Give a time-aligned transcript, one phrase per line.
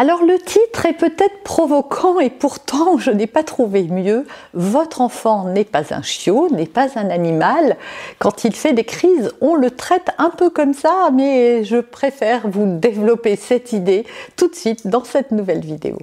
[0.00, 4.26] Alors le titre est peut-être provoquant et pourtant je n'ai pas trouvé mieux.
[4.54, 7.76] Votre enfant n'est pas un chiot, n'est pas un animal.
[8.18, 12.48] Quand il fait des crises, on le traite un peu comme ça, mais je préfère
[12.48, 14.06] vous développer cette idée
[14.36, 15.98] tout de suite dans cette nouvelle vidéo.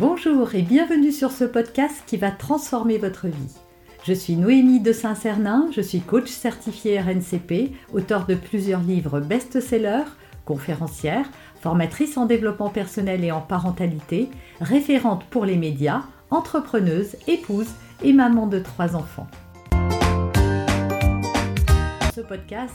[0.00, 3.52] Bonjour et bienvenue sur ce podcast qui va transformer votre vie.
[4.04, 10.10] Je suis Noémie de Saint-Cernin, je suis coach certifié RNCP, auteur de plusieurs livres best-sellers,
[10.44, 11.26] conférencière,
[11.60, 14.28] formatrice en développement personnel et en parentalité,
[14.60, 17.68] référente pour les médias, entrepreneuse, épouse
[18.02, 19.28] et maman de trois enfants.
[22.12, 22.74] Ce podcast,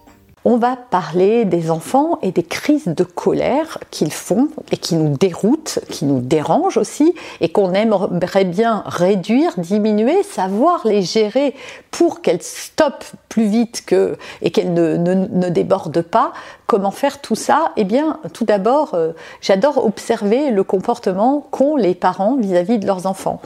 [0.43, 5.15] on va parler des enfants et des crises de colère qu'ils font et qui nous
[5.15, 11.53] déroutent, qui nous dérangent aussi et qu'on aimerait bien réduire, diminuer, savoir les gérer
[11.91, 16.33] pour qu'elles stoppent plus vite que, et qu'elles ne, ne, débordent pas.
[16.71, 21.93] Comment faire tout ça Eh bien, tout d'abord, euh, j'adore observer le comportement qu'ont les
[21.95, 23.41] parents vis-à-vis de leurs enfants.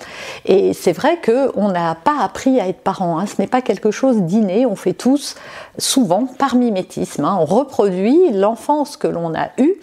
[0.45, 3.17] Et c'est vrai qu'on n'a pas appris à être parents.
[3.17, 3.25] Hein.
[3.25, 4.67] Ce n'est pas quelque chose d'inné.
[4.67, 5.33] On fait tous,
[5.79, 7.25] souvent, par mimétisme.
[7.25, 7.35] Hein.
[7.41, 9.73] On reproduit l'enfance que l'on a eue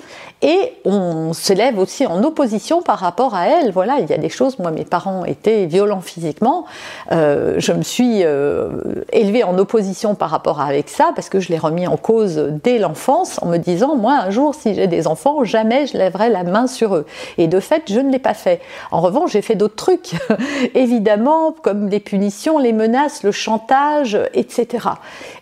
[0.42, 3.70] et on se lève aussi en opposition par rapport à elle.
[3.70, 4.58] Voilà, il y a des choses.
[4.58, 6.64] Moi, mes parents étaient violents physiquement.
[7.12, 8.70] Euh, je me suis euh,
[9.12, 12.50] élevée en opposition par rapport à avec ça parce que je l'ai remis en cause
[12.64, 16.28] dès l'enfance en me disant moi un jour si j'ai des enfants jamais je lèverai
[16.28, 17.06] la main sur eux.
[17.38, 18.60] Et de fait, je ne l'ai pas fait.
[18.90, 20.12] En revanche, j'ai fait d'autres trucs,
[20.74, 24.88] évidemment, comme les punitions, les menaces, le chantage, etc.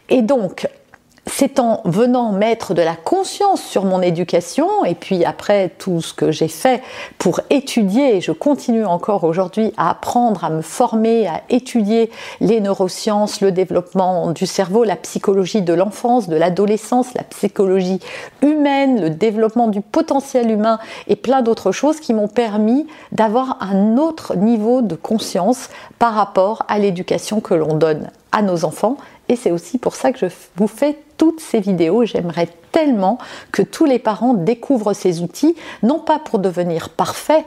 [0.09, 0.69] Et donc,
[1.27, 6.15] c'est en venant mettre de la conscience sur mon éducation et puis après tout ce
[6.15, 6.83] que j'ai fait
[7.19, 12.11] pour étudier, je continue encore aujourd'hui à apprendre, à me former, à étudier
[12.41, 18.01] les neurosciences, le développement du cerveau, la psychologie de l'enfance, de l'adolescence, la psychologie
[18.43, 23.97] humaine, le développement du potentiel humain et plein d'autres choses qui m'ont permis d'avoir un
[23.99, 28.97] autre niveau de conscience par rapport à l'éducation que l'on donne à nos enfants
[29.31, 30.27] et c'est aussi pour ça que je
[30.57, 32.05] vous fais toutes ces vidéos.
[32.05, 33.17] J'aimerais tellement
[33.53, 35.55] que tous les parents découvrent ces outils,
[35.85, 37.45] non pas pour devenir parfaits,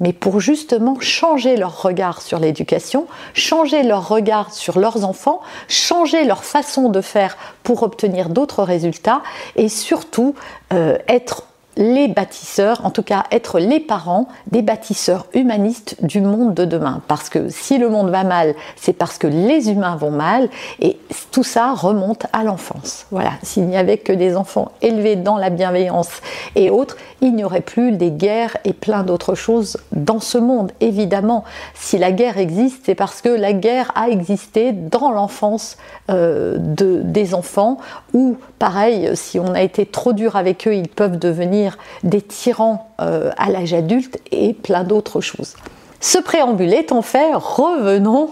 [0.00, 6.24] mais pour justement changer leur regard sur l'éducation, changer leur regard sur leurs enfants, changer
[6.24, 9.20] leur façon de faire pour obtenir d'autres résultats
[9.56, 10.34] et surtout
[10.72, 11.48] euh, être
[11.80, 17.02] les bâtisseurs, en tout cas être les parents des bâtisseurs humanistes du monde de demain.
[17.08, 20.48] Parce que si le monde va mal, c'est parce que les humains vont mal
[20.80, 20.98] et
[21.32, 23.06] tout ça remonte à l'enfance.
[23.10, 26.10] Voilà, s'il n'y avait que des enfants élevés dans la bienveillance
[26.54, 30.72] et autres, il n'y aurait plus des guerres et plein d'autres choses dans ce monde.
[30.80, 35.78] Évidemment, si la guerre existe, c'est parce que la guerre a existé dans l'enfance
[36.10, 37.78] euh, de, des enfants
[38.12, 42.92] ou pareil, si on a été trop dur avec eux, ils peuvent devenir des tyrans
[43.00, 45.56] euh, à l'âge adulte et plein d'autres choses.
[45.98, 48.30] Ce préambule étant fait, revenons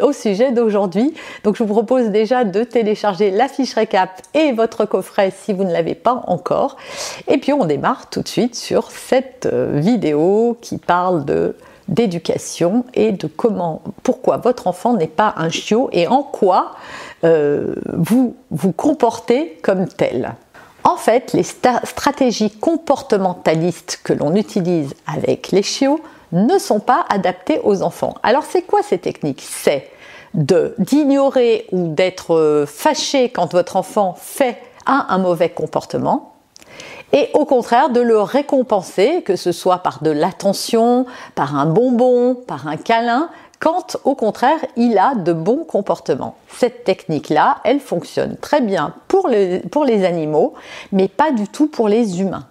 [0.00, 1.14] au sujet d'aujourd'hui.
[1.44, 5.64] Donc je vous propose déjà de télécharger la fiche récap et votre coffret si vous
[5.64, 6.76] ne l'avez pas encore.
[7.28, 11.24] Et puis on démarre tout de suite sur cette euh, vidéo qui parle
[11.88, 16.72] d'éducation et de comment, pourquoi votre enfant n'est pas un chiot et en quoi
[17.24, 20.34] euh, vous vous comportez comme tel.
[20.84, 26.00] En fait, les stratégies comportementalistes que l'on utilise avec les chiots
[26.32, 28.14] ne sont pas adaptées aux enfants.
[28.22, 29.42] Alors c'est quoi ces techniques?
[29.42, 29.88] C'est
[30.34, 36.32] d'ignorer ou d'être euh, fâché quand votre enfant fait un mauvais comportement
[37.12, 42.34] et au contraire de le récompenser, que ce soit par de l'attention, par un bonbon,
[42.34, 43.28] par un câlin,
[43.62, 46.34] quand au contraire il a de bons comportements.
[46.48, 50.54] Cette technique-là, elle fonctionne très bien pour, les animaux,
[50.90, 52.46] mais pas du tout pour les humains.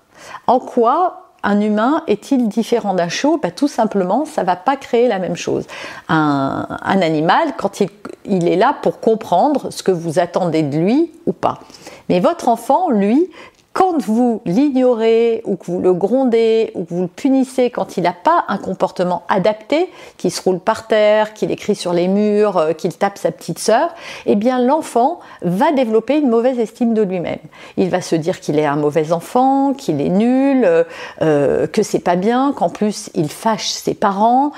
[0.47, 3.39] En quoi un humain est-il différent d'un chiot?
[3.41, 5.65] Ben, Tout simplement, ça va pas créer la même chose.
[6.07, 7.89] Un, animal, quand il,
[8.23, 11.59] il, est là pour comprendre ce que vous attendez de lui ou pas.
[12.07, 13.29] Mais votre enfant, lui,
[13.73, 18.03] quand vous l'ignorez ou que vous le grondez ou que vous le punissez quand il
[18.03, 22.57] n'a pas un comportement adapté, qu'il se roule par terre, qu'il écrit sur les murs,
[22.57, 23.93] euh, qu'il tape sa petite sœur,
[24.25, 27.39] eh bien l'enfant va développer une mauvaise estime de lui-même.
[27.77, 30.83] Il va se dire qu'il est un mauvais enfant, qu'il est nul, euh,
[31.21, 34.51] euh, que c'est pas bien, qu'en plus il fâche ses parents,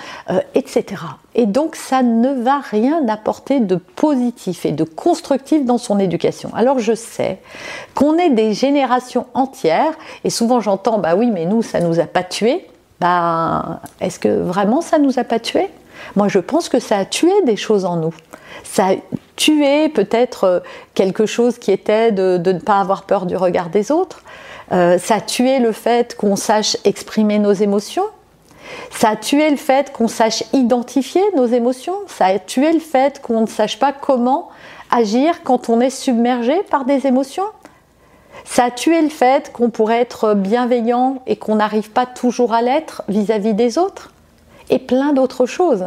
[0.55, 0.95] etc.
[1.35, 6.51] et donc ça ne va rien apporter de positif et de constructif dans son éducation.
[6.55, 7.39] Alors je sais
[7.95, 9.93] qu'on est des générations entières,
[10.23, 12.67] et souvent j'entends, bah oui, mais nous, ça nous a pas tués.
[12.99, 15.69] Bah, est-ce que vraiment ça nous a pas tués?
[16.15, 18.13] Moi, je pense que ça a tué des choses en nous.
[18.63, 18.95] Ça a
[19.35, 20.59] tué peut-être euh,
[20.93, 24.23] quelque chose qui était de, ne pas avoir peur du regard des autres.
[24.71, 28.05] Euh, ça a tué le fait qu'on sache exprimer nos émotions.
[28.91, 31.95] Ça a tué le fait qu'on sache identifier nos émotions.
[32.07, 34.49] Ça a tué le fait qu'on ne sache pas comment
[34.91, 37.43] agir quand on est submergé par des émotions.
[38.45, 42.61] Ça a tué le fait qu'on pourrait être bienveillant et qu'on n'arrive pas toujours à
[42.61, 44.11] l'être vis-à-vis des autres.
[44.69, 45.85] Et plein d'autres choses.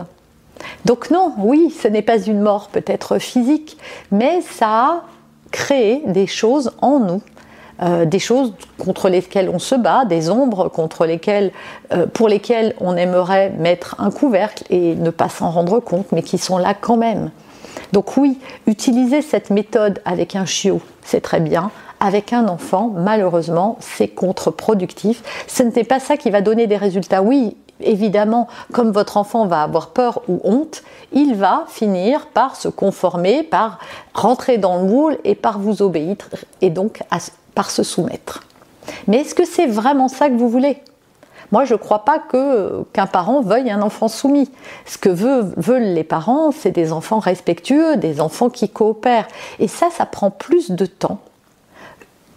[0.84, 3.76] Donc non, oui, ce n'est pas une mort peut-être physique,
[4.10, 5.02] mais ça a
[5.50, 7.22] créé des choses en nous
[7.82, 11.52] euh, des choses contre lesquelles on se bat, des ombres contre lesquelles,
[11.92, 16.22] euh, pour lesquelles on aimerait mettre un couvercle et ne pas s'en rendre compte, mais
[16.22, 17.30] qui sont là quand même.
[17.92, 21.70] Donc oui, utiliser cette méthode avec un chiot, c'est très bien.
[22.00, 25.22] Avec un enfant, malheureusement, c'est contre-productif.
[25.46, 27.22] Ce n'est pas ça qui va donner des résultats.
[27.22, 30.82] Oui, évidemment, comme votre enfant va avoir peur ou honte,
[31.12, 33.78] il va finir par se conformer, par
[34.14, 36.16] rentrer dans le moule et par vous obéir
[36.60, 37.02] et donc
[37.56, 38.44] par se soumettre.
[39.08, 40.78] Mais est-ce que c'est vraiment ça que vous voulez?
[41.52, 42.20] Moi, je ne crois pas
[42.92, 44.50] qu'un parent veuille un enfant soumis.
[44.84, 49.28] Ce que veulent les parents, c'est des enfants respectueux, des enfants qui coopèrent.
[49.58, 51.20] Et ça, ça prend plus de temps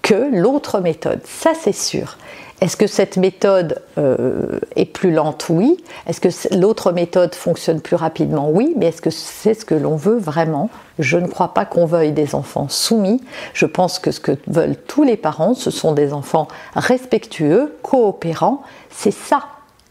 [0.01, 1.21] que l'autre méthode.
[1.25, 2.17] Ça, c'est sûr.
[2.61, 5.45] Est-ce que cette méthode euh, est plus lente?
[5.49, 5.77] Oui.
[6.07, 8.49] Est-ce que l'autre méthode fonctionne plus rapidement?
[8.49, 8.73] Oui.
[8.75, 10.69] Mais est-ce que c'est ce que l'on veut vraiment?
[10.97, 13.21] Je ne crois pas qu'on veuille des enfants soumis.
[13.53, 18.61] Je pense que ce que veulent tous les parents, ce sont des enfants respectueux, coopérants.
[18.89, 19.43] C'est ça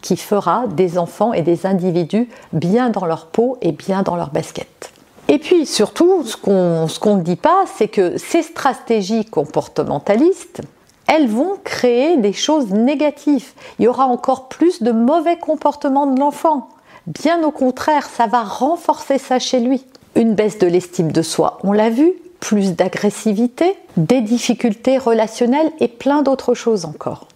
[0.03, 4.31] qui fera des enfants et des individus bien dans leur peau et bien dans leur
[4.31, 4.93] basket.
[5.29, 10.63] Et puis surtout, ce qu'on ne dit pas, c'est que ces stratégies comportementalistes,
[11.09, 13.53] elles vont créer des choses négatives.
[13.79, 16.69] Il y aura encore plus de mauvais comportements de l'enfant.
[17.07, 19.85] Bien au contraire, ça va renforcer ça chez lui.
[20.15, 25.89] Une baisse de l'estime de soi, on l'a vu, plus d'agressivité, des difficultés relationnelles et
[25.89, 27.27] plein d'autres choses encore.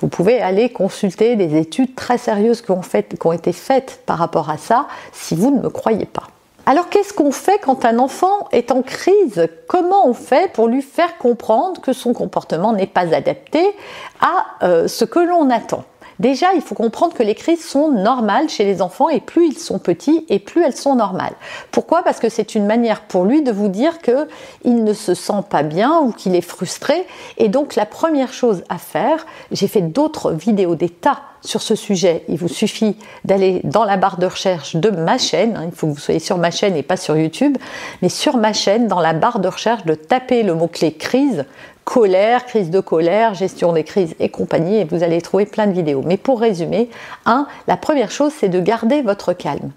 [0.00, 4.18] Vous pouvez aller consulter des études très sérieuses qui ont, qui ont été faites par
[4.18, 6.28] rapport à ça si vous ne me croyez pas.
[6.68, 9.48] Alors qu'est-ce qu'on fait quand un enfant est en crise?
[9.68, 13.74] Comment on fait pour lui faire comprendre que son comportement n'est pas adapté
[14.20, 15.84] à euh, ce que l'on attend?
[16.18, 19.58] Déjà, il faut comprendre que les crises sont normales chez les enfants et plus ils
[19.58, 21.32] sont petits et plus elles sont normales.
[21.70, 22.02] Pourquoi?
[22.02, 25.62] Parce que c'est une manière pour lui de vous dire qu'il ne se sent pas
[25.62, 27.06] bien ou qu'il est frustré.
[27.38, 32.24] Et donc la première chose à faire, j'ai fait d'autres vidéos d'état sur ce sujet,
[32.28, 35.86] il vous suffit d'aller dans la barre de recherche de ma chaîne, hein, il faut
[35.86, 37.56] que vous soyez sur ma chaîne et pas sur YouTube,
[38.02, 41.44] mais sur ma chaîne, dans la barre de recherche, de taper le mot-clé crise,
[41.84, 45.72] colère, crise de colère, gestion des crises et compagnie, et vous allez trouver plein de
[45.72, 46.02] vidéos.
[46.04, 46.90] Mais pour résumer,
[47.24, 49.70] un, la première chose, c'est de garder votre calme.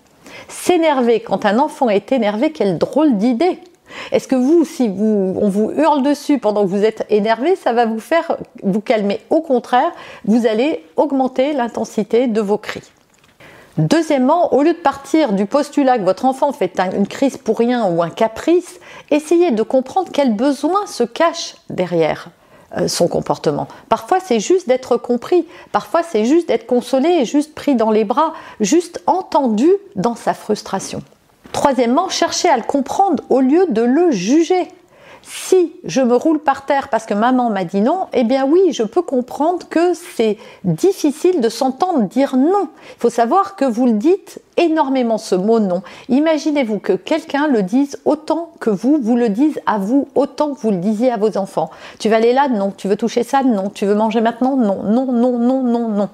[0.47, 3.59] S'énerver quand un enfant est énervé, quelle drôle d'idée
[4.11, 7.73] est-ce que vous, si vous, on vous hurle dessus pendant que vous êtes énervé, ça
[7.73, 9.91] va vous faire vous calmer Au contraire,
[10.25, 12.83] vous allez augmenter l'intensité de vos cris.
[13.77, 17.89] Deuxièmement, au lieu de partir du postulat que votre enfant fait une crise pour rien
[17.89, 18.79] ou un caprice,
[19.11, 22.29] essayez de comprendre quel besoin se cache derrière
[22.77, 23.67] euh, son comportement.
[23.87, 28.33] Parfois, c'est juste d'être compris, parfois, c'est juste d'être consolé, juste pris dans les bras,
[28.59, 31.01] juste entendu dans sa frustration.
[31.51, 34.67] Troisièmement, cherchez à le comprendre au lieu de le juger.
[35.23, 38.73] Si je me roule par terre parce que maman m'a dit non, eh bien oui,
[38.73, 42.69] je peux comprendre que c'est difficile de s'entendre dire non.
[42.95, 45.83] Il faut savoir que vous le dites énormément ce mot non.
[46.09, 50.59] Imaginez-vous que quelqu'un le dise autant que vous, vous le dise à vous autant que
[50.61, 51.69] vous le disiez à vos enfants.
[51.99, 52.73] Tu vas aller là Non.
[52.75, 53.69] Tu veux toucher ça Non.
[53.69, 54.81] Tu veux manger maintenant Non.
[54.83, 56.09] Non, non, non, non, non.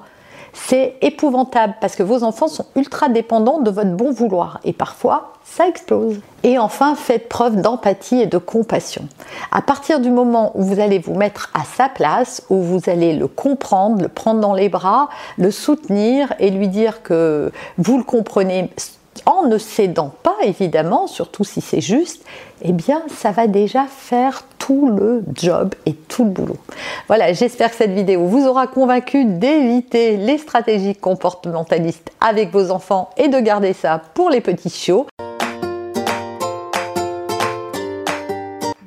[0.66, 5.34] C'est épouvantable parce que vos enfants sont ultra dépendants de votre bon vouloir et parfois
[5.46, 6.20] ça explose.
[6.44, 9.08] Et enfin, faites preuve d'empathie et de compassion.
[9.52, 13.14] À partir du moment où vous allez vous mettre à sa place, où vous allez
[13.14, 18.04] le comprendre, le prendre dans les bras, le soutenir et lui dire que vous le
[18.04, 18.70] comprenez
[19.26, 22.26] en ne cédant pas évidemment, surtout si c'est juste,
[22.62, 26.58] eh bien ça va déjà faire tout le job et tout le boulot.
[27.08, 33.10] Voilà, j'espère que cette vidéo vous aura convaincu d'éviter les stratégies comportementalistes avec vos enfants
[33.16, 35.08] et de garder ça pour les petits chiots.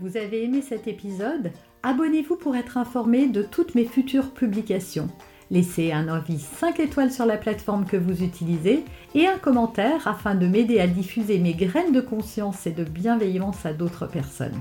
[0.03, 1.51] Vous avez aimé cet épisode?
[1.83, 5.09] Abonnez-vous pour être informé de toutes mes futures publications.
[5.51, 8.85] Laissez un avis 5 étoiles sur la plateforme que vous utilisez
[9.15, 13.65] et un commentaire afin de m'aider à diffuser mes graines de conscience et de bienveillance
[13.65, 14.61] à d'autres personnes.